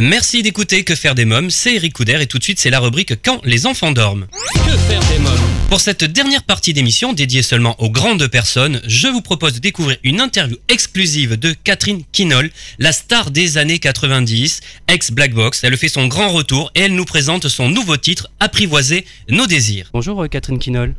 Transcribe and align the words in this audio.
Merci 0.00 0.44
d'écouter 0.44 0.84
Que 0.84 0.94
faire 0.94 1.16
des 1.16 1.24
mômes, 1.24 1.50
c'est 1.50 1.74
Eric 1.74 1.92
Couder 1.92 2.18
et 2.20 2.26
tout 2.26 2.38
de 2.38 2.44
suite 2.44 2.60
c'est 2.60 2.70
la 2.70 2.78
rubrique 2.78 3.20
Quand 3.24 3.40
les 3.44 3.66
enfants 3.66 3.90
dorment. 3.90 4.28
Que 4.54 4.76
faire 4.76 5.00
des 5.10 5.18
mômes 5.18 5.32
Pour 5.68 5.80
cette 5.80 6.04
dernière 6.04 6.44
partie 6.44 6.72
d'émission 6.72 7.12
dédiée 7.12 7.42
seulement 7.42 7.74
aux 7.82 7.90
grandes 7.90 8.28
personnes, 8.28 8.80
je 8.86 9.08
vous 9.08 9.22
propose 9.22 9.54
de 9.54 9.58
découvrir 9.58 9.96
une 10.04 10.20
interview 10.20 10.56
exclusive 10.68 11.36
de 11.36 11.52
Catherine 11.64 12.04
Kinol, 12.12 12.50
la 12.78 12.92
star 12.92 13.32
des 13.32 13.58
années 13.58 13.80
90, 13.80 14.60
ex 14.86 15.10
Black 15.10 15.34
Box. 15.34 15.64
Elle 15.64 15.76
fait 15.76 15.88
son 15.88 16.06
grand 16.06 16.28
retour 16.28 16.70
et 16.76 16.82
elle 16.82 16.94
nous 16.94 17.04
présente 17.04 17.48
son 17.48 17.68
nouveau 17.68 17.96
titre 17.96 18.28
Apprivoiser 18.38 19.04
nos 19.28 19.48
désirs. 19.48 19.90
Bonjour 19.92 20.22
euh, 20.22 20.28
Catherine 20.28 20.60
Kinol. 20.60 20.94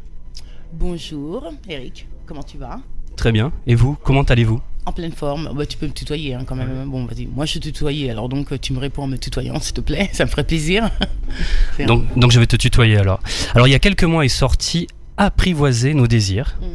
Bonjour 0.73 1.54
Eric, 1.70 2.05
comment 2.25 2.43
tu 2.43 2.57
vas? 2.57 2.81
Très 3.16 3.31
bien. 3.31 3.54
Et 3.66 3.75
vous, 3.75 3.97
comment 4.04 4.23
allez-vous? 4.23 4.61
En 4.90 4.92
pleine 4.92 5.12
forme. 5.12 5.52
Bah, 5.56 5.68
tu 5.68 5.78
peux 5.78 5.86
me 5.86 5.92
tutoyer 5.92 6.34
hein, 6.34 6.44
quand 6.48 6.55
même. 6.55 6.86
Bon, 6.88 7.05
vas-y. 7.05 7.28
Moi, 7.28 7.46
je 7.46 7.60
te 7.60 7.60
tutoyer. 7.60 8.10
Alors 8.10 8.28
donc, 8.28 8.60
tu 8.60 8.74
me 8.74 8.80
réponds 8.80 9.04
en 9.04 9.08
me 9.08 9.18
tutoyant, 9.18 9.59
s'il 9.59 9.73
te 9.76 9.82
plaît. 9.82 10.09
Ça 10.13 10.26
me 10.26 10.30
ferait 10.32 10.44
plaisir. 10.44 10.90
Un- 11.80 11.86
donc, 11.86 12.18
donc 12.18 12.32
je 12.32 12.40
vais 12.40 12.48
te 12.48 12.55
tutoyer 12.55 12.98
alors. 12.98 13.20
Alors 13.54 13.68
il 13.68 13.72
y 13.72 13.76
a 13.76 13.80
quelques 13.80 14.04
mois 14.04 14.26
est 14.26 14.30
sorti 14.30 14.88
Apprivoiser 15.18 15.94
nos 15.94 16.08
désirs. 16.08 16.58
Mhm. 16.60 16.68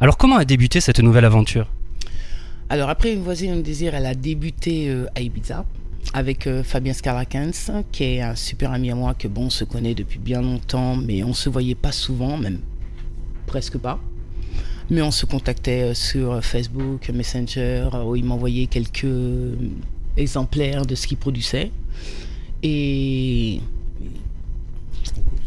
Alors 0.00 0.16
comment 0.16 0.36
a 0.38 0.44
débuté 0.44 0.80
cette 0.80 0.98
nouvelle 0.98 1.24
aventure? 1.24 1.68
Alors 2.68 2.88
après, 2.90 3.12
une 3.12 3.22
voisine 3.22 3.52
un 3.52 3.60
désir, 3.60 3.94
elle 3.94 4.06
a 4.06 4.14
débuté 4.16 4.88
euh, 4.88 5.06
à 5.14 5.20
Ibiza 5.20 5.64
avec 6.14 6.48
euh, 6.48 6.64
Fabien 6.64 6.94
Scarlacens, 6.94 7.70
qui 7.92 8.02
est 8.04 8.22
un 8.22 8.34
super 8.34 8.72
ami 8.72 8.90
à 8.90 8.96
moi 8.96 9.14
que 9.14 9.28
bon, 9.28 9.44
on 9.46 9.50
se 9.50 9.62
connaît 9.64 9.94
depuis 9.94 10.18
bien 10.18 10.42
longtemps, 10.42 10.96
mais 10.96 11.22
on 11.22 11.32
se 11.32 11.48
voyait 11.48 11.74
pas 11.76 11.92
souvent, 11.92 12.36
même 12.38 12.58
presque 13.46 13.78
pas. 13.78 14.00
Mais 14.90 15.02
on 15.02 15.10
se 15.10 15.26
contactait 15.26 15.82
euh, 15.82 15.94
sur 15.94 16.44
Facebook, 16.44 17.08
Messenger, 17.10 17.88
euh, 17.92 18.04
où 18.04 18.16
il 18.16 18.24
m'envoyait 18.24 18.66
quelques 18.66 19.04
euh, 19.04 19.54
exemplaires 20.16 20.86
de 20.86 20.94
ce 20.94 21.06
qu'il 21.06 21.16
produisait. 21.16 21.70
Et 22.62 23.60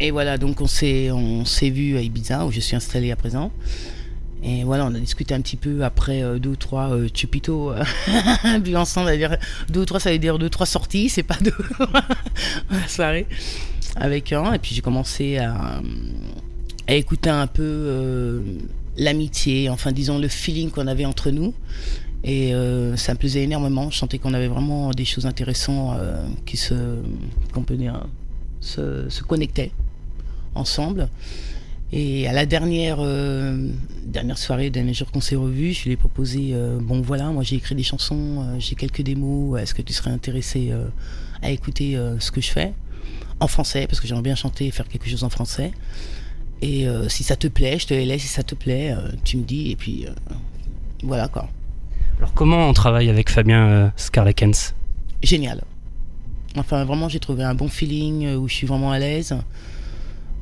et 0.01 0.11
voilà, 0.11 0.37
donc 0.37 0.61
on 0.61 0.67
s'est 0.67 1.11
on 1.11 1.43
s'est 1.43 1.69
vu 1.69 1.97
à 1.97 2.01
Ibiza 2.01 2.45
où 2.45 2.51
je 2.51 2.59
suis 2.59 2.75
installé 2.75 3.11
à 3.11 3.15
présent. 3.15 3.51
Et 4.41 4.63
voilà, 4.63 4.85
on 4.85 4.95
a 4.95 4.99
discuté 4.99 5.33
un 5.33 5.41
petit 5.41 5.57
peu 5.57 5.83
après 5.83 6.39
deux 6.39 6.51
ou 6.51 6.55
trois 6.55 6.91
euh, 6.91 7.09
chupitos 7.13 7.73
euh, 7.73 8.59
bu 8.59 8.75
ensemble. 8.77 9.09
C'est-à-dire 9.09 9.37
deux 9.69 9.81
ou 9.81 9.85
trois, 9.85 9.99
ça 9.99 10.11
veut 10.11 10.19
dire 10.19 10.39
deux 10.39 10.49
trois 10.49 10.65
sorties, 10.65 11.09
c'est 11.09 11.23
pas 11.23 11.37
deux 11.41 11.53
soirée 12.87 13.27
avec 13.97 14.31
un. 14.31 14.53
Et 14.53 14.59
puis 14.59 14.73
j'ai 14.73 14.81
commencé 14.81 15.37
à, 15.37 15.81
écouter 16.87 17.29
un 17.29 17.47
peu 17.47 18.41
l'amitié, 18.99 19.69
enfin 19.69 19.91
disons 19.91 20.19
le 20.19 20.27
feeling 20.27 20.69
qu'on 20.69 20.85
avait 20.85 21.05
entre 21.05 21.31
nous. 21.31 21.53
Et 22.23 22.53
euh, 22.53 22.97
ça 22.97 23.13
me 23.13 23.17
plaisait 23.17 23.43
énormément. 23.43 23.89
Je 23.89 23.97
sentais 23.97 24.19
qu'on 24.19 24.33
avait 24.33 24.49
vraiment 24.49 24.91
des 24.91 25.05
choses 25.05 25.25
intéressantes 25.25 25.97
euh, 25.99 26.27
qui 26.45 26.57
se, 26.57 26.75
se, 28.59 29.23
connectaient 29.23 29.71
ensemble. 30.53 31.07
Et 31.91 32.27
à 32.27 32.33
la 32.33 32.45
dernière, 32.45 32.97
euh, 32.99 33.69
dernière 34.05 34.37
soirée, 34.37 34.69
dernier 34.69 34.93
jour 34.93 35.09
qu'on 35.11 35.21
s'est 35.21 35.37
revus, 35.37 35.73
je 35.73 35.85
lui 35.85 35.93
ai 35.93 35.97
proposé 35.97 36.53
Bon, 36.81 37.01
voilà, 37.01 37.29
moi 37.29 37.41
j'ai 37.43 37.55
écrit 37.55 37.73
des 37.73 37.83
chansons, 37.83 38.45
j'ai 38.59 38.75
quelques 38.75 39.01
démos, 39.01 39.59
est-ce 39.59 39.73
que 39.73 39.81
tu 39.81 39.93
serais 39.93 40.11
intéressé 40.11 40.71
à 41.41 41.49
écouter 41.49 41.97
ce 42.19 42.29
que 42.29 42.41
je 42.41 42.51
fais 42.51 42.73
En 43.39 43.47
français, 43.47 43.87
parce 43.87 43.99
que 43.99 44.07
j'aimerais 44.07 44.21
bien 44.21 44.35
chanter 44.35 44.67
et 44.67 44.71
faire 44.71 44.87
quelque 44.87 45.09
chose 45.09 45.23
en 45.23 45.31
français. 45.31 45.71
Et 46.61 46.87
euh, 46.87 47.07
si 47.07 47.23
ça 47.23 47.35
te 47.35 47.47
plaît, 47.47 47.79
je 47.79 47.87
te 47.87 47.93
les 47.93 48.05
laisse, 48.05 48.21
si 48.21 48.27
ça 48.27 48.43
te 48.43 48.55
plaît, 48.55 48.91
euh, 48.91 49.11
tu 49.23 49.37
me 49.37 49.43
dis, 49.43 49.71
et 49.71 49.75
puis 49.75 50.05
euh, 50.05 50.11
voilà 51.03 51.27
quoi. 51.27 51.47
Alors 52.17 52.33
comment 52.33 52.67
on 52.67 52.73
travaille 52.73 53.09
avec 53.09 53.29
Fabien 53.29 53.93
Scarlakens 53.95 54.73
génial. 55.23 55.63
Enfin, 56.57 56.83
vraiment, 56.83 57.07
j'ai 57.09 57.19
trouvé 57.19 57.43
un 57.43 57.53
bon 57.53 57.67
feeling 57.67 58.35
où 58.35 58.47
je 58.47 58.55
suis 58.55 58.67
vraiment 58.67 58.91
à 58.91 58.99
l'aise. 58.99 59.37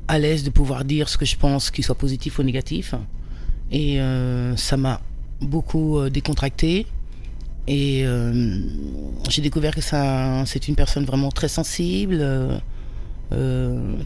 À 0.08 0.18
l'aise 0.20 0.44
de 0.44 0.50
pouvoir 0.50 0.86
dire 0.86 1.10
ce 1.10 1.18
que 1.18 1.26
je 1.26 1.36
pense, 1.36 1.70
qu'il 1.70 1.84
soit 1.84 1.96
positif 1.98 2.40
ou 2.40 2.44
négatif. 2.44 2.96
Et 3.72 4.00
ça 4.56 4.78
m'a 4.78 5.02
beaucoup 5.42 6.10
décontracté. 6.10 6.88
Et 7.68 8.06
j'ai 9.30 9.42
découvert 9.42 9.76
que 9.76 9.82
c'est 9.82 10.68
une 10.68 10.76
personne 10.76 11.06
vraiment 11.06 11.30
très 11.30 11.50
sensible, 11.50 12.24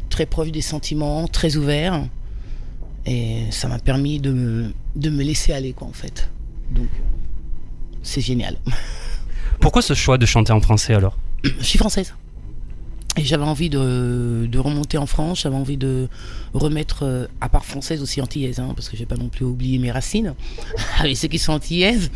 très 0.10 0.26
proche 0.26 0.52
des 0.52 0.62
sentiments, 0.62 1.28
très 1.28 1.56
ouvert. 1.56 2.04
Et 3.06 3.46
ça 3.50 3.68
m'a 3.68 3.80
permis 3.80 4.20
de 4.20 4.32
me, 4.32 4.74
de 4.96 5.10
me 5.10 5.24
laisser 5.24 5.54
aller, 5.54 5.74
quoi, 5.74 5.88
en 5.88 5.94
fait. 5.94 6.30
Donc, 6.72 6.86
euh, 6.86 7.04
c'est 8.04 8.22
génial. 8.22 8.58
Pourquoi 9.60 9.82
ce 9.82 9.94
choix 9.94 10.18
de 10.18 10.26
chanter 10.26 10.54
en 10.54 10.62
français 10.62 10.94
alors? 10.94 11.18
Je 11.44 11.64
suis 11.64 11.80
française. 11.80 12.14
Et 13.18 13.26
j'avais 13.26 13.44
envie 13.44 13.70
de, 13.70 14.48
de 14.50 14.60
remonter 14.60 14.98
en 14.98 15.06
France, 15.06 15.42
j'avais 15.42 15.58
envie 15.58 15.76
de 15.76 16.08
remettre, 16.54 17.04
euh, 17.04 17.28
à 17.42 17.50
part 17.50 17.66
française 17.66 18.02
aussi 18.02 18.22
antillaise, 18.22 18.60
hein, 18.60 18.72
parce 18.74 18.88
que 18.88 18.96
je 18.96 19.02
vais 19.02 19.08
pas 19.08 19.18
non 19.18 19.28
plus 19.28 19.44
oublier 19.44 19.80
mes 19.80 19.92
racines, 19.92 20.34
avec 21.00 21.18
ceux 21.18 21.28
qui 21.28 21.38
sont 21.40 21.52
antillaises. 21.52 22.10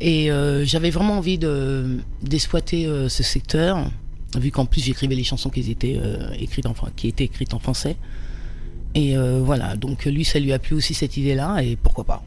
Et 0.00 0.30
euh, 0.30 0.64
j'avais 0.64 0.90
vraiment 0.90 1.18
envie 1.18 1.36
de, 1.36 1.98
d'exploiter 2.22 2.86
euh, 2.86 3.08
ce 3.08 3.22
secteur, 3.24 3.90
vu 4.38 4.50
qu'en 4.50 4.66
plus 4.66 4.84
j'écrivais 4.84 5.14
les 5.14 5.24
chansons 5.24 5.50
qui 5.50 5.68
étaient, 5.70 5.98
euh, 6.00 6.30
écrites 6.38 6.66
en, 6.66 6.74
qui 6.96 7.08
étaient 7.08 7.24
écrites 7.24 7.54
en 7.54 7.58
français. 7.58 7.96
Et 8.94 9.16
euh, 9.16 9.40
voilà, 9.42 9.76
donc 9.76 10.04
lui, 10.04 10.24
ça 10.24 10.38
lui 10.38 10.52
a 10.52 10.58
plu 10.58 10.74
aussi 10.74 10.94
cette 10.94 11.16
idée-là, 11.16 11.62
et 11.62 11.76
pourquoi 11.76 12.04
pas. 12.04 12.22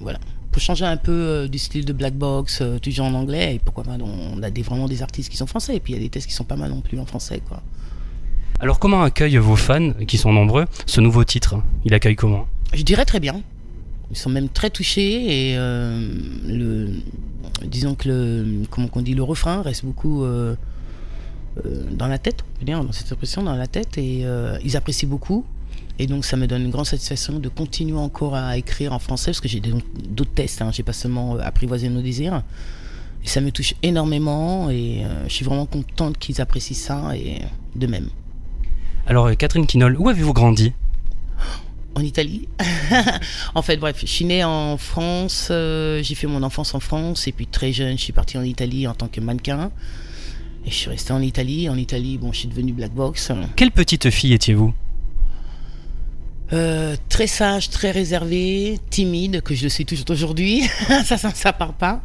Voilà. 0.00 0.18
Pour 0.52 0.62
changer 0.62 0.84
un 0.84 0.96
peu 0.96 1.12
euh, 1.12 1.48
du 1.48 1.58
style 1.58 1.84
de 1.84 1.92
Black 1.92 2.14
Box, 2.14 2.60
euh, 2.60 2.78
toujours 2.78 3.06
en 3.06 3.14
anglais, 3.14 3.56
et 3.56 3.58
pourquoi 3.58 3.82
pas, 3.82 3.96
on 4.00 4.40
a 4.42 4.50
des, 4.50 4.62
vraiment 4.62 4.86
des 4.86 5.02
artistes 5.02 5.28
qui 5.30 5.36
sont 5.36 5.48
français, 5.48 5.76
et 5.76 5.80
puis 5.80 5.92
il 5.92 5.96
y 5.96 5.98
a 5.98 6.02
des 6.02 6.10
tests 6.10 6.28
qui 6.28 6.32
sont 6.32 6.44
pas 6.44 6.56
mal 6.56 6.70
non 6.70 6.80
plus 6.80 6.98
en 7.00 7.06
français, 7.06 7.40
quoi. 7.48 7.62
Alors 8.60 8.78
comment 8.78 9.02
accueillent 9.02 9.36
vos 9.38 9.56
fans, 9.56 9.92
qui 10.06 10.16
sont 10.16 10.32
nombreux, 10.32 10.66
ce 10.86 11.00
nouveau 11.00 11.24
titre? 11.24 11.56
Il 11.84 11.92
accueille 11.92 12.14
comment? 12.14 12.46
Je 12.72 12.82
dirais 12.82 13.04
très 13.04 13.18
bien. 13.18 13.42
Ils 14.10 14.16
sont 14.16 14.30
même 14.30 14.48
très 14.48 14.70
touchés 14.70 15.50
et 15.50 15.56
euh, 15.58 16.08
le, 16.46 16.90
disons 17.64 17.96
que 17.96 18.08
le, 18.08 18.66
comment 18.70 18.86
qu'on 18.86 19.02
dit, 19.02 19.14
le 19.14 19.24
refrain 19.24 19.62
reste 19.62 19.84
beaucoup 19.84 20.22
euh, 20.22 20.54
dans 21.90 22.08
la 22.08 22.18
tête, 22.18 22.44
on 22.48 22.58
peut 22.58 22.64
dire, 22.64 22.82
dans 22.82 22.92
cette 22.92 23.06
expression, 23.06 23.42
dans 23.42 23.54
la 23.54 23.66
tête 23.66 23.96
et 23.98 24.22
euh, 24.24 24.58
ils 24.64 24.76
apprécient 24.76 25.08
beaucoup. 25.08 25.44
Et 25.98 26.06
donc 26.08 26.24
ça 26.24 26.36
me 26.36 26.46
donne 26.48 26.62
une 26.62 26.70
grande 26.70 26.86
satisfaction 26.86 27.38
de 27.38 27.48
continuer 27.48 27.96
encore 27.96 28.34
à 28.34 28.56
écrire 28.56 28.92
en 28.92 28.98
français 28.98 29.30
parce 29.30 29.40
que 29.40 29.48
j'ai 29.48 29.60
d'autres 29.60 30.32
tests, 30.34 30.60
hein, 30.60 30.70
j'ai 30.72 30.82
pas 30.82 30.92
seulement 30.92 31.36
euh, 31.36 31.40
apprivoisé 31.42 31.88
nos 31.88 32.02
désirs. 32.02 32.42
Et 33.24 33.28
ça 33.28 33.40
me 33.40 33.50
touche 33.50 33.74
énormément 33.82 34.70
et 34.70 35.04
euh, 35.04 35.24
je 35.28 35.32
suis 35.32 35.44
vraiment 35.44 35.66
contente 35.66 36.18
qu'ils 36.18 36.40
apprécient 36.40 36.76
ça 36.76 37.16
et 37.16 37.40
de 37.76 37.86
même. 37.86 38.08
Alors 39.06 39.26
euh, 39.26 39.34
Catherine 39.34 39.66
Kinol, 39.66 39.96
où 39.98 40.08
avez-vous 40.08 40.32
grandi? 40.32 40.72
En 41.94 42.00
Italie. 42.00 42.48
en 43.54 43.62
fait, 43.62 43.76
bref, 43.76 43.98
je 44.00 44.06
suis 44.06 44.24
née 44.24 44.42
en 44.42 44.76
France, 44.76 45.48
euh, 45.50 46.02
j'ai 46.02 46.16
fait 46.16 46.26
mon 46.26 46.42
enfance 46.42 46.74
en 46.74 46.80
France, 46.80 47.28
et 47.28 47.32
puis 47.32 47.46
très 47.46 47.72
jeune, 47.72 47.96
je 47.96 48.02
suis 48.02 48.12
partie 48.12 48.36
en 48.36 48.42
Italie 48.42 48.88
en 48.88 48.94
tant 48.94 49.06
que 49.06 49.20
mannequin. 49.20 49.70
Et 50.66 50.70
je 50.70 50.74
suis 50.74 50.88
restée 50.90 51.12
en 51.12 51.20
Italie. 51.20 51.68
En 51.68 51.76
Italie, 51.76 52.18
bon, 52.18 52.32
je 52.32 52.38
suis 52.40 52.48
devenue 52.48 52.72
Black 52.72 52.92
Box. 52.92 53.32
Quelle 53.56 53.70
petite 53.70 54.10
fille 54.10 54.32
étiez-vous 54.32 54.72
Euh, 56.52 56.96
très 57.08 57.26
sage, 57.26 57.70
très 57.70 57.90
réservée, 57.90 58.78
timide, 58.90 59.42
que 59.42 59.54
je 59.54 59.64
le 59.64 59.68
suis 59.68 59.84
toujours 59.84 60.06
aujourd'hui. 60.10 60.62
ça, 61.04 61.16
ça, 61.18 61.30
ça 61.30 61.52
part 61.52 61.74
pas. 61.74 62.02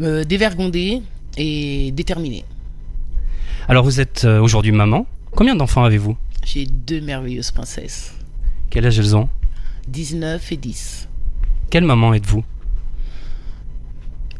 Euh, 0.00 0.24
dévergondée 0.24 1.02
et 1.36 1.90
déterminée. 1.92 2.44
Alors 3.68 3.84
vous 3.84 4.00
êtes 4.00 4.24
euh, 4.24 4.40
aujourd'hui 4.40 4.72
maman. 4.72 5.06
Combien 5.32 5.54
d'enfants 5.56 5.84
avez-vous 5.84 6.16
J'ai 6.44 6.66
deux 6.66 7.00
merveilleuses 7.00 7.50
princesses, 7.50 8.14
Quel 8.70 8.86
âge 8.86 8.98
elles 8.98 9.16
ont 9.16 9.28
19 9.88 10.52
et 10.52 10.56
10. 10.56 11.08
Quelle 11.70 11.84
maman 11.84 12.14
êtes-vous 12.14 12.44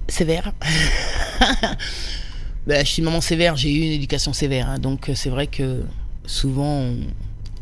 sévère. 0.09 0.53
Ben, 2.69 2.85
je 2.85 2.91
suis 2.91 3.03
maman 3.03 3.23
sévère, 3.23 3.57
j'ai 3.57 3.73
eu 3.73 3.79
une 3.79 3.93
éducation 3.93 4.35
sévère, 4.35 4.69
hein, 4.69 4.79
donc 4.79 5.09
euh, 5.09 5.15
c'est 5.15 5.31
vrai 5.31 5.47
que 5.47 5.85
souvent 6.27 6.85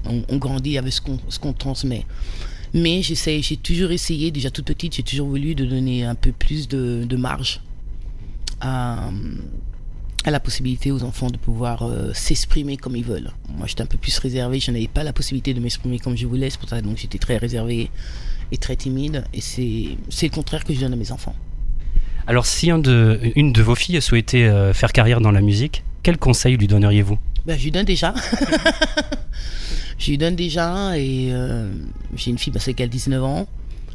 on, 0.05 0.37
grandit 0.37 0.79
avec 0.79 0.93
ce 0.93 1.39
qu'on 1.39 1.53
transmet. 1.53 2.05
Mais 2.75 3.03
j'essaie, 3.03 3.41
j'ai 3.41 3.57
toujours 3.57 3.93
essayé, 3.93 4.33
déjà 4.33 4.51
toute 4.51 4.67
petite, 4.67 4.97
j'ai 4.97 5.05
toujours 5.05 5.29
voulu 5.29 5.55
de 5.55 5.65
donner 5.65 6.05
un 6.05 6.17
peu 6.17 6.33
plus 6.33 6.67
de, 6.67 7.17
marge 7.17 7.61
à, 8.61 9.11
la 10.27 10.41
possibilité 10.41 10.91
aux 10.91 11.05
enfants 11.05 11.31
de 11.31 11.37
pouvoir 11.37 11.85
euh, 11.85 12.13
s'exprimer 12.13 12.77
comme 12.77 12.97
ils 12.97 13.05
veulent. 13.05 13.31
Moi 13.57 13.69
j'étais 13.69 13.83
un 13.83 13.87
peu 13.87 13.99
plus 13.99 14.19
réservée, 14.19 14.59
je 14.59 14.73
n'avais 14.73 14.89
pas 14.89 15.05
la 15.05 15.13
possibilité 15.13 15.55
de 15.55 15.61
m'exprimer 15.61 16.01
comme 16.01 16.17
je 16.17 16.27
voulais, 16.27 16.51
c'est 16.51 16.59
pour 16.59 16.69
ça 16.69 16.83
donc 16.83 16.97
j'étais 16.97 17.19
très 17.19 17.37
réservée 17.37 17.93
et 18.51 18.57
très 18.57 18.75
timide, 18.75 19.23
et 19.33 19.41
c'est 19.41 20.27
le 20.27 20.35
contraire 20.35 20.65
que 20.65 20.75
je 20.75 20.81
donne 20.81 20.95
à 20.95 20.97
mes 20.97 21.13
enfants. 21.13 21.37
Alors 22.27 22.45
si 22.45 22.71
une 22.71 22.83
de 23.53 23.63
vos 23.63 23.77
filles 23.77 24.03
souhaitait 24.03 24.45
euh, 24.45 24.73
faire 24.73 24.93
carrière 24.93 25.21
dans 25.21 25.31
la 25.31 25.41
musique, 25.41 25.85
quel 26.03 26.19
conseil 26.19 26.57
lui 26.57 26.67
donneriez-vous? 26.67 27.19
Ben, 27.47 27.57
je 27.57 27.65
lui 27.65 27.71
donne 27.71 27.85
déjà. 27.85 28.15
je 29.99 30.11
lui 30.11 30.19
donne 30.19 30.35
déjà 30.35 30.99
et 30.99 31.29
euh, 31.31 31.71
j'ai 32.17 32.33
une 32.33 32.39
fille, 32.39 32.53
bah, 32.53 32.59
c'est 32.61 32.75
qu'elle 32.75 32.89
a 32.89 32.91
19 32.91 33.23
ans, 33.23 33.47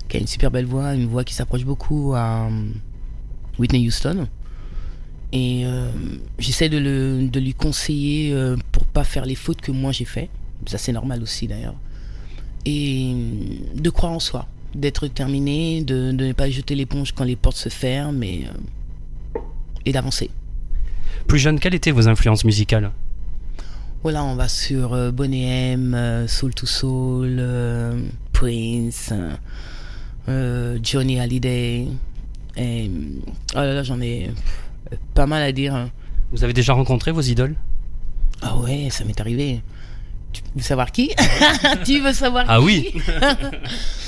qui 0.07 0.15
a 0.15 0.19
une 0.21 0.27
super 0.27 0.49
belle 0.49 0.65
voix, 0.65 0.93
une 0.93 1.07
voix 1.07 1.25
qui 1.25 1.33
s'approche 1.33 1.65
beaucoup 1.65 2.13
à 2.15 2.45
euh, 2.45 2.49
Whitney 3.59 3.85
Houston. 3.85 4.27
Et 5.33 5.63
j'essaie 6.39 6.67
de, 6.67 7.25
de, 7.25 7.39
lui 7.39 7.53
conseiller 7.53 8.35
pour 8.73 8.83
pas 8.83 9.05
faire 9.05 9.23
les 9.23 9.35
fautes 9.35 9.61
que 9.61 9.71
moi 9.71 9.93
j'ai 9.93 10.03
fait. 10.03 10.29
Ça 10.65 10.77
c'est 10.77 10.91
normal 10.91 11.23
aussi 11.23 11.47
d'ailleurs. 11.47 11.75
Et 12.65 13.15
de 13.73 13.89
croire 13.89 14.11
en 14.11 14.19
soi, 14.19 14.45
d'être 14.75 15.07
terminé, 15.07 15.83
de, 15.83 16.11
de, 16.11 16.25
ne 16.25 16.33
pas 16.33 16.49
jeter 16.49 16.75
l'éponge 16.75 17.13
quand 17.13 17.23
les 17.23 17.35
portes 17.35 17.57
se 17.57 17.69
ferment 17.69 18.23
et, 18.23 18.47
et 19.85 19.91
d'avancer. 19.91 20.29
Plus 21.27 21.39
jeune, 21.39 21.59
quelles 21.59 21.75
étaient 21.75 21.91
vos 21.91 22.07
influences 22.07 22.43
musicales? 22.43 22.91
Voilà, 24.03 24.23
on 24.23 24.35
va 24.35 24.47
sur 24.47 24.93
euh, 24.93 25.11
Bonnet 25.11 25.73
M, 25.73 25.93
euh, 25.93 26.27
Soul 26.27 26.55
to 26.55 26.65
Soul, 26.65 27.37
euh, 27.39 27.99
Prince, 28.33 29.13
Johnny 30.81 31.19
Hallyday. 31.19 31.87
Et, 32.57 32.91
oh 33.53 33.57
là 33.57 33.73
là, 33.75 33.83
j'en 33.83 34.01
ai 34.01 34.31
pas 35.13 35.27
mal 35.27 35.43
à 35.43 35.51
dire. 35.51 35.89
Vous 36.31 36.43
avez 36.43 36.53
déjà 36.53 36.73
rencontré 36.73 37.11
vos 37.11 37.21
idoles? 37.21 37.55
Ah 38.41 38.57
ouais, 38.57 38.87
ça 38.89 39.05
m'est 39.05 39.21
arrivé. 39.21 39.61
Tu 40.33 40.41
veux 40.55 40.63
savoir 40.63 40.91
qui? 40.91 41.11
Tu 41.85 41.99
veux 41.99 42.13
savoir 42.13 42.45
ah 42.47 42.57
qui? 42.59 42.59
Ah 42.59 42.61
oui 42.61 42.93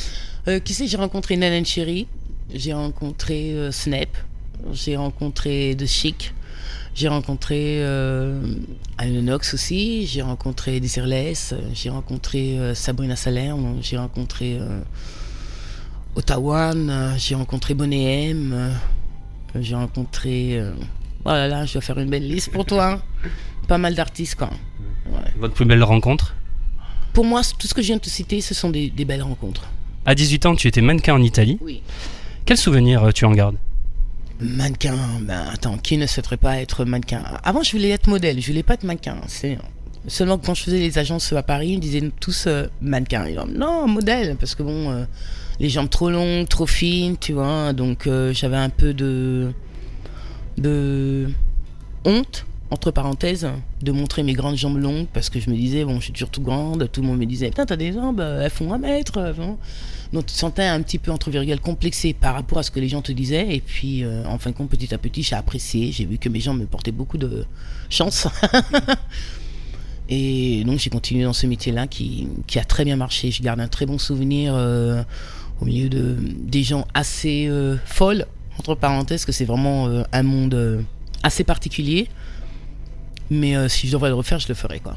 Qui 0.46 0.74
c'est 0.74 0.88
J'ai 0.88 0.98
rencontré? 0.98 1.38
Nanan 1.38 1.66
Cherry, 1.66 2.08
j'ai 2.54 2.74
rencontré 2.74 3.56
Snap, 3.72 4.10
j'ai 4.74 4.98
rencontré 4.98 5.76
The 5.78 5.86
Chic, 5.86 6.34
j'ai 6.96 7.08
rencontré 7.08 7.78
euh, 7.80 8.40
Nox 9.02 9.56
aussi, 9.56 10.06
j'ai 10.06 10.22
rencontré 10.22 10.80
Desirless, 10.80 11.56
j'ai 11.74 11.90
rencontré 11.90 12.60
euh, 12.60 12.76
Sabrina 12.76 13.16
Salerno, 13.16 13.78
j'ai 13.82 13.98
rencontré 13.98 14.58
euh, 14.60 14.80
Ottawa, 16.16 16.74
j'ai 17.18 17.34
rencontré 17.34 17.74
Bonnet 17.74 18.30
M, 18.30 18.54
euh, 18.54 18.70
j'ai 19.60 19.76
rencontré. 19.76 20.62
voilà, 21.24 21.48
là, 21.48 21.66
je 21.66 21.74
vais 21.74 21.82
faire 21.82 21.98
une 21.98 22.10
belle 22.10 22.28
liste 22.28 22.52
pour 22.52 22.66
toi. 22.66 23.02
Pas 23.68 23.78
mal 23.78 23.96
d'artistes, 23.96 24.36
quoi. 24.36 24.52
Votre 25.38 25.54
plus 25.54 25.66
belle 25.66 25.84
rencontre? 25.84 26.36
Pour 27.14 27.26
moi, 27.26 27.42
tout 27.58 27.68
ce 27.68 27.74
que 27.74 27.82
je 27.82 27.88
viens 27.88 27.96
de 27.96 28.02
te 28.02 28.10
citer, 28.10 28.42
ce 28.42 28.54
sont 28.54 28.70
des, 28.70 28.90
des 28.90 29.06
belles 29.06 29.24
rencontres. 29.24 29.68
À 30.06 30.16
18 30.16 30.46
ans, 30.46 30.56
tu 30.56 30.68
étais 30.68 30.82
mannequin 30.82 31.14
en 31.14 31.22
Italie. 31.22 31.58
Oui. 31.62 31.82
Quel 32.46 32.58
souvenir 32.58 33.14
tu 33.14 33.26
en 33.26 33.32
gardes? 33.32 33.58
Mannequin, 34.40 34.98
ben 35.22 35.46
attends, 35.54 35.78
qui 35.78 35.98
ne 35.98 36.06
souhaiterait 36.06 36.38
pas 36.38 36.60
être 36.60 36.84
mannequin? 36.84 37.24
Avant, 37.44 37.64
je 37.64 37.72
voulais 37.72 37.90
être 37.90 38.08
modèle, 38.08 38.42
je 38.42 38.48
voulais 38.48 38.64
pas 38.64 38.74
être 38.74 38.84
mannequin. 38.84 39.18
C'est 39.28 39.58
seulement 40.08 40.38
quand 40.38 40.54
je 40.54 40.64
faisais 40.64 40.80
les 40.80 40.98
agences 40.98 41.32
à 41.32 41.44
Paris, 41.44 41.70
ils 41.70 41.76
me 41.78 41.82
disaient 41.82 42.12
tous 42.20 42.46
euh, 42.48 42.66
mannequin. 42.82 43.26
non, 43.48 43.88
modèle, 43.88 44.36
parce 44.38 44.56
que 44.56 44.64
bon, 44.64 44.92
euh, 44.92 45.06
les 45.60 45.70
jambes 45.70 45.90
trop 45.90 46.10
longues, 46.10 46.48
trop 46.48 46.66
fines, 46.68 47.18
tu 47.18 47.34
vois. 47.34 47.74
Donc 47.74 48.08
euh, 48.08 48.34
j'avais 48.34 48.58
un 48.58 48.70
peu 48.70 48.94
de 48.94 49.52
de 50.58 51.30
honte 52.06 52.46
entre 52.74 52.90
parenthèses, 52.92 53.48
de 53.82 53.92
montrer 53.92 54.24
mes 54.24 54.34
grandes 54.34 54.58
jambes 54.58 54.78
longues 54.78 55.06
parce 55.14 55.30
que 55.30 55.40
je 55.40 55.50
me 55.50 55.56
disais, 55.56 55.86
bon, 55.86 56.00
je 56.00 56.06
suis 56.06 56.14
toujours 56.14 56.30
tout 56.30 56.42
grande, 56.42 56.90
tout 56.92 57.02
le 57.02 57.08
monde 57.08 57.20
me 57.20 57.26
disait, 57.26 57.50
putain, 57.50 57.66
t'as 57.66 57.76
des 57.76 57.94
jambes, 57.94 58.20
elles 58.20 58.50
font 58.50 58.74
un 58.74 58.80
mètre. 58.80 59.20
Donc 60.12 60.28
tu 60.28 60.34
te 60.34 60.40
sentais 60.40 60.66
un 60.66 60.82
petit 60.82 60.98
peu 60.98 61.12
entre 61.12 61.30
virgules 61.30 61.60
complexé 61.60 62.14
par 62.14 62.34
rapport 62.34 62.58
à 62.58 62.64
ce 62.64 62.72
que 62.72 62.80
les 62.80 62.90
gens 62.90 63.02
te 63.02 63.12
disaient. 63.12 63.56
Et 63.56 63.62
puis, 63.62 64.04
euh, 64.04 64.26
en 64.26 64.40
fin 64.40 64.50
de 64.50 64.56
compte, 64.56 64.70
petit 64.70 64.94
à 64.94 64.98
petit, 64.98 65.22
j'ai 65.24 65.36
apprécié. 65.36 65.92
J'ai 65.92 66.06
vu 66.06 66.18
que 66.18 66.30
mes 66.30 66.40
jambes 66.40 66.60
me 66.60 66.66
portaient 66.66 66.92
beaucoup 66.92 67.20
de 67.20 67.46
chance. 67.90 68.28
et 70.10 70.64
donc 70.66 70.80
j'ai 70.80 70.90
continué 70.90 71.24
dans 71.24 71.34
ce 71.34 71.46
métier-là 71.46 71.86
qui, 71.88 72.28
a 72.56 72.64
très 72.64 72.86
bien 72.86 72.96
marché. 72.96 73.30
Je 73.30 73.44
garde 73.44 73.60
un 73.60 73.68
très 73.68 73.86
bon 73.86 74.00
souvenir 74.00 74.54
euh, 74.56 75.04
au 75.62 75.66
milieu 75.66 75.90
de 75.90 76.18
des 76.20 76.64
gens 76.64 76.88
assez 76.96 77.48
euh, 77.48 77.78
folles, 77.86 78.26
entre 78.60 78.76
parenthèses, 78.76 79.26
que 79.26 79.32
c'est 79.32 79.46
vraiment 79.46 79.90
un 80.12 80.24
monde 80.24 80.86
assez 81.24 81.44
particulier. 81.44 82.08
Mais 83.30 83.70
si 83.70 83.88
je 83.88 83.94
devrais 83.94 84.10
le 84.10 84.16
refaire, 84.16 84.40
je 84.40 84.48
le 84.48 84.54
ferais 84.54 84.80
quoi. 84.80 84.96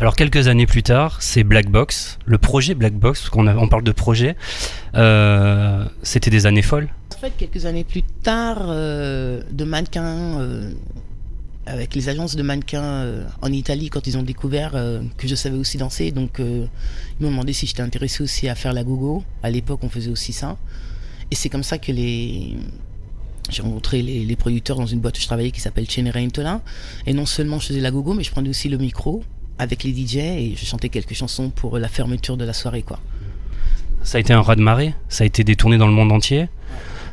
Alors 0.00 0.14
quelques 0.14 0.46
années 0.46 0.66
plus 0.66 0.84
tard, 0.84 1.20
c'est 1.20 1.42
Black 1.42 1.68
Box, 1.68 2.20
le 2.24 2.38
projet 2.38 2.74
Black 2.74 2.94
Box, 2.94 3.28
qu'on 3.30 3.48
on 3.48 3.68
parle 3.68 3.82
de 3.82 3.90
projet. 3.90 4.36
Euh, 4.94 5.84
c'était 6.04 6.30
des 6.30 6.46
années 6.46 6.62
folles. 6.62 6.88
En 7.16 7.20
fait, 7.20 7.32
quelques 7.36 7.66
années 7.66 7.82
plus 7.82 8.04
tard, 8.04 8.66
euh, 8.68 9.42
de 9.50 9.64
mannequins, 9.64 10.38
euh, 10.38 10.70
avec 11.66 11.96
les 11.96 12.08
agences 12.08 12.36
de 12.36 12.44
mannequins 12.44 13.06
en 13.42 13.52
Italie, 13.52 13.90
quand 13.90 14.06
ils 14.06 14.16
ont 14.16 14.22
découvert 14.22 14.70
que 15.16 15.26
je 15.26 15.34
savais 15.34 15.58
aussi 15.58 15.78
danser, 15.78 16.12
donc 16.12 16.38
ils 16.38 16.68
m'ont 17.20 17.30
demandé 17.30 17.52
si 17.52 17.66
j'étais 17.66 17.82
intéressé 17.82 18.22
aussi 18.22 18.48
à 18.48 18.54
faire 18.54 18.72
la 18.72 18.84
gogo. 18.84 19.24
À 19.42 19.50
l'époque, 19.50 19.80
on 19.82 19.88
faisait 19.88 20.10
aussi 20.10 20.32
ça. 20.32 20.56
Et 21.30 21.34
c'est 21.34 21.50
comme 21.50 21.64
ça 21.64 21.76
que 21.76 21.92
les 21.92 22.56
j'ai 23.48 23.62
rencontré 23.62 24.02
les, 24.02 24.36
producteurs 24.36 24.76
dans 24.76 24.86
une 24.86 25.00
boîte 25.00 25.18
où 25.18 25.20
je 25.20 25.26
travaillais 25.26 25.50
qui 25.50 25.60
s'appelle 25.60 25.88
Chenera 25.88 26.20
Intola. 26.20 26.60
Et 27.06 27.12
non 27.12 27.26
seulement 27.26 27.58
je 27.58 27.68
faisais 27.68 27.80
la 27.80 27.90
gogo, 27.90 28.14
mais 28.14 28.22
je 28.22 28.30
prenais 28.30 28.48
aussi 28.48 28.68
le 28.68 28.78
micro 28.78 29.24
avec 29.58 29.82
les 29.82 29.90
DJ 29.90 30.16
et 30.16 30.54
je 30.56 30.64
chantais 30.64 30.88
quelques 30.88 31.14
chansons 31.14 31.50
pour 31.50 31.78
la 31.78 31.88
fermeture 31.88 32.36
de 32.36 32.44
la 32.44 32.52
soirée. 32.52 32.82
quoi. 32.82 33.00
Ça 34.02 34.18
a 34.18 34.20
été 34.20 34.32
un 34.32 34.40
raz-de-marée, 34.40 34.94
ça 35.08 35.24
a 35.24 35.26
été 35.26 35.44
détourné 35.44 35.78
dans 35.78 35.86
le 35.86 35.92
monde 35.92 36.12
entier, 36.12 36.48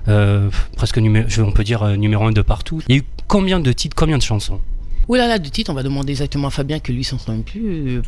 euh, 0.08 0.50
presque 0.76 1.00
on 1.00 1.52
peut 1.52 1.64
dire 1.64 1.84
euh, 1.84 1.96
numéro 1.96 2.26
un 2.26 2.32
de 2.32 2.42
partout. 2.42 2.82
Il 2.88 2.96
y 2.96 2.98
a 3.00 3.02
eu 3.02 3.06
combien 3.28 3.60
de 3.60 3.72
titres, 3.72 3.96
combien 3.96 4.18
de 4.18 4.24
chansons? 4.24 4.62
Ouh 5.08 5.16
là 5.16 5.28
là, 5.28 5.38
de 5.38 5.48
titres, 5.48 5.72
on 5.72 5.76
va 5.76 5.84
demander 5.84 6.12
exactement 6.12 6.48
à 6.48 6.52
Fabien 6.52 6.80
que 6.80 6.92
lui 6.92 7.04
s'en 7.04 7.20
souvient 7.20 7.42
plus. 7.42 7.98
Euh, 7.98 8.02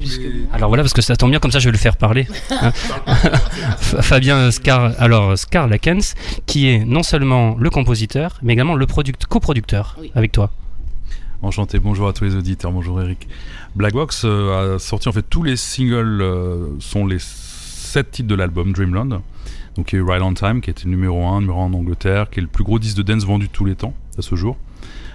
alors 0.51 0.69
voilà, 0.69 0.83
parce 0.83 0.93
que 0.93 1.01
ça 1.01 1.15
tombe 1.15 1.29
bien, 1.29 1.39
comme 1.39 1.51
ça 1.51 1.59
je 1.59 1.65
vais 1.65 1.71
le 1.71 1.77
faire 1.77 1.95
parler. 1.95 2.27
Hein. 2.49 2.71
Fabien 3.77 4.49
Scar, 4.49 4.93
alors 4.97 5.37
Scar 5.37 5.67
Lakens, 5.67 6.15
qui 6.47 6.67
est 6.67 6.85
non 6.85 7.03
seulement 7.03 7.55
le 7.59 7.69
compositeur, 7.69 8.39
mais 8.41 8.53
également 8.53 8.75
le 8.75 8.85
coproducteur 9.29 9.97
avec 10.15 10.31
toi. 10.31 10.51
Enchanté, 11.43 11.77
bonjour 11.77 12.07
à 12.07 12.13
tous 12.13 12.23
les 12.23 12.35
auditeurs, 12.35 12.71
bonjour 12.71 12.99
Eric. 12.99 13.27
Blackbox 13.75 14.23
euh, 14.25 14.75
a 14.75 14.79
sorti 14.79 15.07
en 15.07 15.11
fait 15.11 15.21
tous 15.21 15.43
les 15.43 15.55
singles 15.55 16.21
euh, 16.21 16.67
sont 16.79 17.05
les 17.05 17.19
sept 17.19 18.09
titres 18.09 18.27
de 18.27 18.33
l'album 18.33 18.73
Dreamland. 18.73 19.21
Donc 19.75 19.91
il 19.91 19.97
y 19.97 19.99
a 19.99 20.01
eu 20.01 20.03
Right 20.03 20.23
on 20.23 20.33
Time 20.33 20.61
qui 20.61 20.71
était 20.71 20.85
le 20.85 20.89
numéro 20.89 21.27
1, 21.27 21.41
numéro 21.41 21.61
1 21.61 21.65
en 21.65 21.73
Angleterre, 21.73 22.31
qui 22.31 22.39
est 22.39 22.41
le 22.41 22.47
plus 22.47 22.63
gros 22.63 22.79
disque 22.79 22.97
de 22.97 23.03
dance 23.03 23.23
vendu 23.23 23.45
de 23.45 23.51
tous 23.51 23.65
les 23.65 23.75
temps 23.75 23.93
à 24.17 24.23
ce 24.23 24.33
jour. 24.33 24.57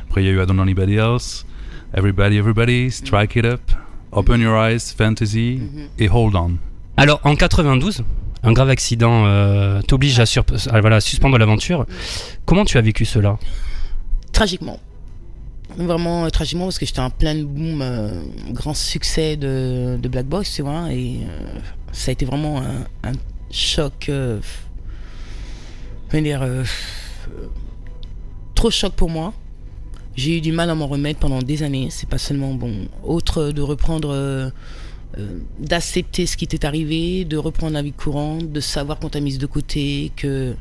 Après 0.08 0.22
il 0.22 0.26
y 0.26 0.28
a 0.28 0.32
eu 0.32 0.40
I 0.40 0.46
Don't 0.46 0.60
Anybody 0.60 0.94
Else, 0.94 1.44
Everybody 1.94 2.38
Everybody, 2.38 2.90
Strike 2.90 3.36
It 3.36 3.44
Up, 3.44 3.60
Open 4.12 4.40
Your 4.40 4.56
Eyes, 4.56 4.94
Fantasy 4.96 5.60
mhm. 5.60 5.88
et 5.98 6.08
Hold 6.08 6.36
On. 6.36 6.52
Alors 6.96 7.20
en 7.24 7.36
92, 7.36 8.02
un 8.42 8.52
grave 8.52 8.70
accident 8.70 9.24
euh, 9.26 9.82
t'oblige 9.82 10.18
à, 10.20 10.80
voilà, 10.80 11.00
suspendre 11.00 11.38
l'aventure. 11.38 11.86
Comment 12.44 12.64
tu 12.64 12.78
as 12.78 12.82
vécu 12.82 13.04
cela? 13.04 13.38
Tragiquement 14.32 14.78
vraiment 15.76 16.24
euh, 16.24 16.28
tragiquement 16.28 16.64
parce 16.64 16.78
que 16.78 16.86
j'étais 16.86 17.00
en 17.00 17.10
plein 17.10 17.42
boom, 17.42 17.80
euh, 17.82 18.22
grand 18.50 18.74
succès 18.74 19.36
de, 19.36 19.98
Black 20.02 20.26
Box, 20.26 20.54
tu 20.54 20.62
vois, 20.62 20.92
et 20.92 21.20
euh, 21.22 21.58
ça 21.92 22.10
a 22.10 22.12
été 22.12 22.24
vraiment 22.24 22.62
un, 22.62 23.12
choc, 23.50 24.10
dire, 26.12 26.46
trop 28.54 28.70
choc 28.70 28.92
pour 28.94 29.10
moi. 29.10 29.32
J'ai 30.16 30.38
eu 30.38 30.40
du 30.40 30.52
mal 30.52 30.68
à 30.70 30.74
m'en 30.74 30.86
remettre 30.86 31.20
pendant 31.20 31.40
des 31.40 31.62
années. 31.62 31.88
C'est 31.90 32.08
pas 32.08 32.18
seulement 32.18 32.54
bon, 32.54 32.88
autre 33.02 33.50
de 33.50 33.62
reprendre, 33.62 34.52
d'accepter 35.58 36.26
ce 36.26 36.36
qui 36.36 36.46
t'est 36.46 36.64
arrivé, 36.64 37.24
de 37.24 37.36
reprendre 37.36 37.72
la 37.72 37.82
vie 37.82 37.92
courante, 37.92 38.52
de 38.52 38.60
savoir 38.60 38.98
qu'on 38.98 39.08
t'a 39.08 39.20
mise 39.20 39.38
de 39.38 39.46
côté, 39.46 40.12
que 40.16 40.54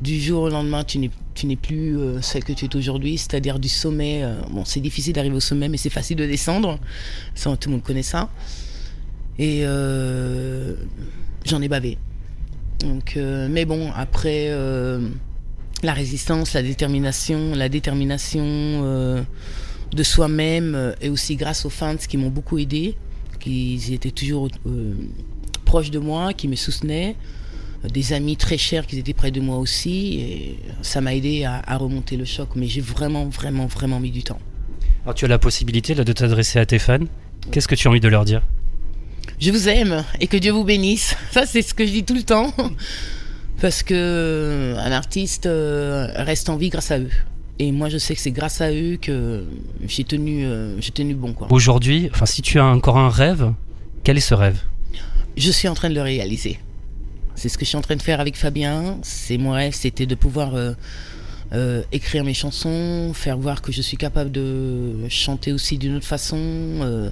du 0.00 0.20
jour 0.20 0.42
au 0.42 0.48
lendemain, 0.48 0.84
tu 0.84 0.98
n'es, 0.98 1.10
tu 1.34 1.46
n'es 1.46 1.56
plus 1.56 1.98
euh, 1.98 2.20
celle 2.20 2.44
que 2.44 2.52
tu 2.52 2.66
es 2.66 2.76
aujourd'hui, 2.76 3.18
c'est-à-dire 3.18 3.58
du 3.58 3.68
sommet. 3.68 4.22
Euh, 4.22 4.34
bon, 4.50 4.64
c'est 4.64 4.80
difficile 4.80 5.14
d'arriver 5.14 5.36
au 5.36 5.40
sommet, 5.40 5.68
mais 5.68 5.76
c'est 5.76 5.90
facile 5.90 6.16
de 6.16 6.26
descendre. 6.26 6.78
Tout 7.34 7.56
le 7.66 7.70
monde 7.70 7.82
connaît 7.82 8.02
ça. 8.02 8.30
Et 9.38 9.62
euh, 9.64 10.74
j'en 11.44 11.62
ai 11.62 11.68
bavé. 11.68 11.98
Donc, 12.80 13.16
mais 13.16 13.64
bon, 13.64 13.90
après 13.94 14.50
la 15.82 15.92
résistance, 15.92 16.54
la 16.54 16.62
détermination, 16.62 17.54
la 17.54 17.68
détermination 17.68 19.24
de 19.92 20.02
soi-même, 20.02 20.94
et 21.00 21.08
aussi 21.08 21.36
grâce 21.36 21.64
aux 21.64 21.70
fans 21.70 21.96
qui 21.96 22.16
m'ont 22.16 22.30
beaucoup 22.30 22.58
aidé, 22.58 22.96
qui 23.40 23.80
étaient 23.92 24.10
toujours 24.10 24.48
proches 25.64 25.90
de 25.90 25.98
moi, 25.98 26.32
qui 26.32 26.48
me 26.48 26.56
soutenaient 26.56 27.16
des 27.84 28.12
amis 28.12 28.36
très 28.36 28.58
chers 28.58 28.86
qui 28.86 28.98
étaient 28.98 29.14
près 29.14 29.30
de 29.30 29.40
moi 29.40 29.58
aussi. 29.58 30.20
Et 30.20 30.58
ça 30.82 31.00
m'a 31.00 31.14
aidé 31.14 31.44
à, 31.44 31.76
remonter 31.76 32.16
le 32.16 32.24
choc, 32.24 32.50
mais 32.56 32.66
j'ai 32.66 32.80
vraiment, 32.80 33.26
vraiment, 33.26 33.66
vraiment 33.66 34.00
mis 34.00 34.10
du 34.10 34.22
temps. 34.22 34.38
Alors 35.04 35.14
tu 35.14 35.24
as 35.24 35.28
la 35.28 35.38
possibilité 35.38 35.94
de 35.94 36.12
t'adresser 36.12 36.58
à 36.58 36.66
tes 36.66 36.78
fans. 36.78 36.98
Qu'est-ce 37.52 37.68
que 37.68 37.74
tu 37.74 37.86
as 37.86 37.90
envie 37.90 38.00
de 38.00 38.08
leur 38.08 38.24
dire? 38.24 38.42
Je 39.38 39.50
vous 39.50 39.68
aime 39.68 40.04
et 40.20 40.26
que 40.26 40.36
Dieu 40.36 40.52
vous 40.52 40.64
bénisse. 40.64 41.16
Ça, 41.30 41.46
c'est 41.46 41.62
ce 41.62 41.74
que 41.74 41.86
je 41.86 41.92
dis 41.92 42.04
tout 42.04 42.14
le 42.14 42.22
temps. 42.22 42.52
Parce 43.60 43.82
que 43.82 44.74
un 44.78 44.92
artiste 44.92 45.46
euh, 45.46 46.08
reste 46.16 46.48
en 46.48 46.56
vie 46.56 46.68
grâce 46.68 46.90
à 46.90 46.98
eux. 46.98 47.10
Et 47.58 47.72
moi, 47.72 47.88
je 47.88 47.96
sais 47.96 48.14
que 48.14 48.20
c'est 48.20 48.32
grâce 48.32 48.60
à 48.60 48.70
eux 48.70 48.98
que 49.00 49.44
j'ai 49.86 50.04
tenu, 50.04 50.44
euh, 50.44 50.78
j'ai 50.80 50.90
tenu 50.90 51.14
bon. 51.14 51.34
Aujourd'hui, 51.48 52.10
enfin, 52.12 52.26
si 52.26 52.42
tu 52.42 52.58
as 52.58 52.66
encore 52.66 52.98
un 52.98 53.08
rêve, 53.08 53.52
quel 54.04 54.18
est 54.18 54.20
ce 54.20 54.34
rêve? 54.34 54.60
Je 55.36 55.50
suis 55.50 55.68
en 55.68 55.74
train 55.74 55.88
de 55.88 55.94
le 55.94 56.02
réaliser. 56.02 56.58
C'est 57.34 57.48
ce 57.48 57.58
que 57.58 57.64
je 57.64 57.68
suis 57.68 57.76
en 57.76 57.82
train 57.82 57.96
de 57.96 58.02
faire 58.02 58.20
avec 58.20 58.36
Fabien. 58.36 58.98
C'est 59.02 59.36
mon 59.38 59.52
rêve, 59.52 59.74
c'était 59.74 60.06
de 60.06 60.14
pouvoir 60.14 60.54
euh, 60.54 60.72
euh, 61.52 61.82
écrire 61.92 62.24
mes 62.24 62.34
chansons, 62.34 63.12
faire 63.14 63.38
voir 63.38 63.62
que 63.62 63.70
je 63.70 63.82
suis 63.82 63.96
capable 63.96 64.32
de 64.32 65.06
chanter 65.08 65.52
aussi 65.52 65.78
d'une 65.78 65.96
autre 65.96 66.06
façon, 66.06 66.38
euh, 66.38 67.10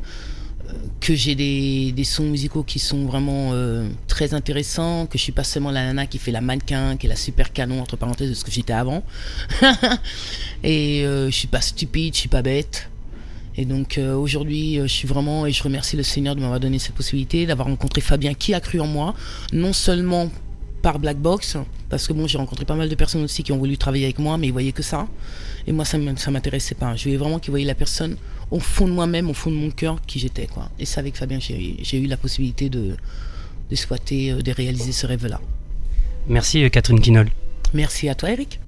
que 1.00 1.14
j'ai 1.14 1.34
des, 1.34 2.04
sons 2.04 2.24
musicaux 2.24 2.62
qui 2.62 2.78
sont 2.78 3.06
vraiment 3.06 3.50
euh, 3.52 3.88
très 4.08 4.34
intéressants, 4.34 5.06
que 5.06 5.18
je 5.18 5.22
suis 5.22 5.32
pas 5.32 5.44
seulement 5.44 5.70
la 5.70 5.84
nana 5.84 6.06
qui 6.06 6.18
fait 6.18 6.32
la 6.32 6.40
mannequin, 6.40 6.96
qui 6.96 7.06
est 7.06 7.08
la 7.08 7.16
super 7.16 7.52
canon 7.52 7.80
entre 7.80 7.96
parenthèses 7.96 8.30
de 8.30 8.34
ce 8.34 8.44
que 8.44 8.50
j'étais 8.50 8.72
avant. 8.72 9.02
et 10.64 11.02
je 11.04 11.30
suis 11.30 11.48
pas 11.48 11.60
stupide, 11.60 12.14
je 12.14 12.20
suis 12.20 12.28
pas 12.28 12.42
bête. 12.42 12.88
Et 13.56 13.64
donc 13.64 13.98
aujourd'hui, 13.98 14.78
je 14.82 14.86
suis 14.86 15.06
vraiment 15.06 15.46
et 15.46 15.52
je 15.52 15.62
remercie 15.62 15.96
le 15.96 16.02
Seigneur 16.02 16.34
de 16.34 16.40
m'avoir 16.40 16.58
donné 16.58 16.78
cette 16.78 16.94
possibilité, 16.94 17.46
d'avoir 17.46 17.68
rencontré 17.68 18.00
Fabien 18.00 18.34
qui 18.34 18.52
a 18.54 18.60
cru 18.60 18.80
en 18.80 18.86
moi, 18.86 19.14
non 19.52 19.72
seulement 19.72 20.30
par 20.84 20.98
Black 20.98 21.16
Box, 21.16 21.56
parce 21.88 22.06
que 22.06 22.12
bon, 22.12 22.26
j'ai 22.26 22.36
rencontré 22.36 22.66
pas 22.66 22.74
mal 22.74 22.90
de 22.90 22.94
personnes 22.94 23.24
aussi 23.24 23.42
qui 23.42 23.52
ont 23.52 23.56
voulu 23.56 23.78
travailler 23.78 24.04
avec 24.04 24.18
moi, 24.18 24.36
mais 24.36 24.48
ils 24.48 24.52
voyaient 24.52 24.72
que 24.72 24.82
ça. 24.82 25.08
Et 25.66 25.72
moi, 25.72 25.86
ça 25.86 25.96
ne 25.96 26.30
m'intéressait 26.30 26.74
pas. 26.74 26.94
Je 26.94 27.04
voulais 27.04 27.16
vraiment 27.16 27.38
qu'ils 27.38 27.52
voyaient 27.52 27.64
la 27.64 27.74
personne 27.74 28.18
au 28.50 28.60
fond 28.60 28.86
de 28.86 28.92
moi-même, 28.92 29.30
au 29.30 29.32
fond 29.32 29.50
de 29.50 29.56
mon 29.56 29.70
cœur, 29.70 29.96
qui 30.06 30.18
j'étais. 30.18 30.46
quoi. 30.46 30.68
Et 30.78 30.84
c'est 30.84 31.00
avec 31.00 31.16
Fabien 31.16 31.38
j'ai 31.40 31.98
eu 31.98 32.06
la 32.06 32.18
possibilité 32.18 32.68
de, 32.68 32.96
de 33.70 33.74
squatter, 33.74 34.32
euh, 34.32 34.42
de 34.42 34.52
réaliser 34.52 34.92
ce 34.92 35.06
rêve-là. 35.06 35.40
Merci 36.28 36.62
euh, 36.62 36.68
Catherine 36.68 37.00
Quinol. 37.00 37.30
Merci 37.72 38.10
à 38.10 38.14
toi 38.14 38.30
Eric. 38.30 38.60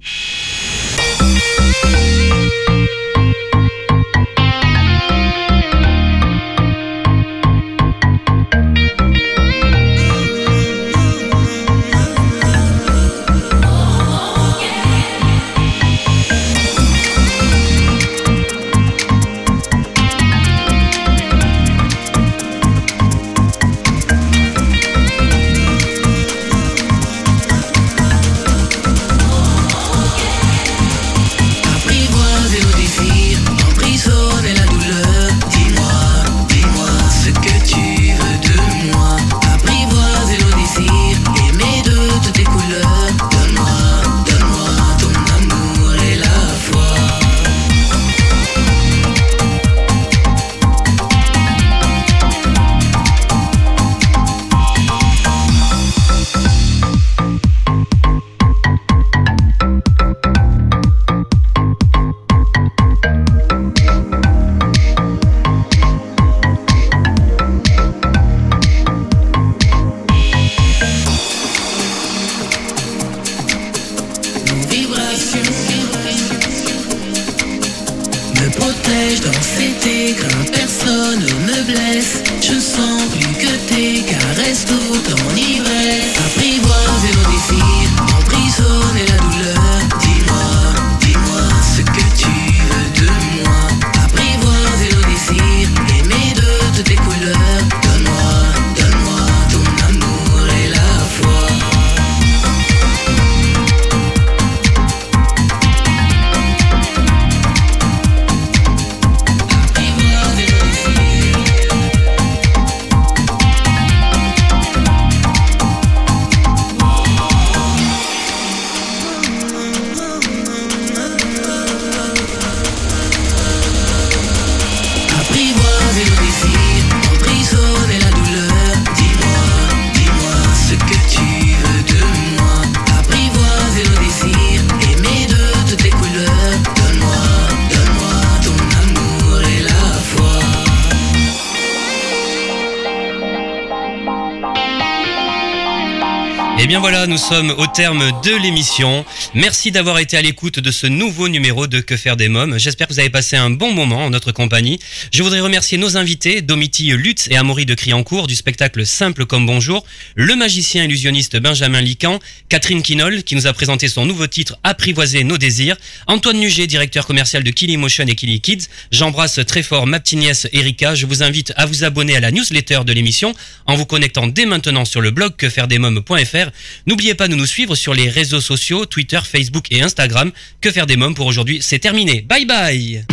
Nous 147.07 147.17
sommes 147.17 147.51
au 147.51 147.67
terme 147.67 148.11
de 148.23 148.35
l'émission. 148.35 149.05
Merci 149.33 149.71
d'avoir 149.71 149.99
été 149.99 150.17
à 150.17 150.21
l'écoute 150.21 150.59
de 150.59 150.71
ce 150.71 150.87
nouveau 150.87 151.29
numéro 151.29 151.67
de 151.67 151.79
Que 151.79 151.95
faire 151.95 152.17
des 152.17 152.27
mômes. 152.27 152.57
J'espère 152.57 152.87
que 152.87 152.93
vous 152.93 152.99
avez 152.99 153.09
passé 153.09 153.37
un 153.37 153.49
bon 153.49 153.71
moment 153.71 154.05
en 154.05 154.09
notre 154.09 154.31
compagnie. 154.31 154.79
Je 155.13 155.23
voudrais 155.23 155.39
remercier 155.39 155.77
nos 155.77 155.95
invités, 155.95 156.41
Domiti 156.41 156.87
Lutz 156.87 157.27
et 157.29 157.37
Amaury 157.37 157.65
de 157.65 157.75
Criancourt 157.75 158.27
du 158.27 158.35
spectacle 158.35 158.85
Simple 158.85 159.25
comme 159.25 159.45
Bonjour, 159.45 159.85
le 160.15 160.35
magicien 160.35 160.83
illusionniste 160.83 161.37
Benjamin 161.37 161.81
Lican, 161.81 162.19
Catherine 162.49 162.81
Quinol 162.81 163.23
qui 163.23 163.35
nous 163.35 163.47
a 163.47 163.53
présenté 163.53 163.87
son 163.87 164.05
nouveau 164.05 164.27
titre 164.27 164.57
Apprivoiser 164.63 165.23
nos 165.23 165.37
désirs, 165.37 165.77
Antoine 166.07 166.39
Nuget, 166.39 166.67
directeur 166.67 167.05
commercial 167.05 167.43
de 167.43 167.77
Motion 167.77 168.05
et 168.07 168.15
Killy 168.15 168.41
Kids. 168.41 168.67
J'embrasse 168.91 169.39
très 169.45 169.63
fort 169.63 169.87
ma 169.87 169.99
petite 169.99 170.19
nièce 170.19 170.47
Erika. 170.51 170.95
Je 170.95 171.05
vous 171.05 171.23
invite 171.23 171.53
à 171.55 171.65
vous 171.65 171.83
abonner 171.83 172.15
à 172.15 172.19
la 172.19 172.31
newsletter 172.31 172.81
de 172.85 172.93
l'émission 172.93 173.33
en 173.65 173.75
vous 173.75 173.85
connectant 173.85 174.27
dès 174.27 174.45
maintenant 174.45 174.85
sur 174.85 175.01
le 175.01 175.11
blog 175.11 175.35
quefairedesmômes.fr. 175.37 176.46
N'oubliez 176.85 177.15
pas 177.15 177.27
de 177.27 177.35
nous 177.35 177.45
suivre 177.45 177.75
sur 177.75 177.93
les 177.93 178.09
réseaux 178.09 178.41
sociaux, 178.41 178.85
Twitter, 178.85 179.19
Facebook 179.23 179.65
et 179.71 179.81
Instagram. 179.81 180.31
Que 180.61 180.71
faire 180.71 180.85
des 180.85 180.97
mômes 180.97 181.15
pour 181.15 181.27
aujourd'hui, 181.27 181.59
c'est 181.61 181.79
terminé. 181.79 182.21
Bye 182.21 182.45
bye 182.45 183.05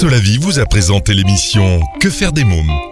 Cela 0.00 0.18
vie 0.18 0.38
vous 0.38 0.58
a 0.58 0.64
présenté 0.64 1.12
l'émission 1.12 1.82
Que 2.00 2.08
faire 2.08 2.32
des 2.32 2.44
mômes? 2.44 2.89